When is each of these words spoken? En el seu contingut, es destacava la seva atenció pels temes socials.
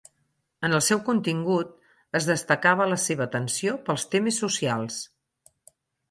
En 0.67 0.75
el 0.75 0.79
seu 0.85 0.99
contingut, 1.09 1.75
es 2.19 2.25
destacava 2.29 2.87
la 2.93 2.97
seva 3.03 3.23
atenció 3.27 3.75
pels 3.91 4.05
temes 4.15 4.41
socials. 4.45 4.97